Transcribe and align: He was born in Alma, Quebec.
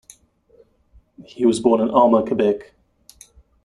He 1.25 1.45
was 1.45 1.59
born 1.59 1.79
in 1.79 1.91
Alma, 1.91 2.25
Quebec. 2.25 2.73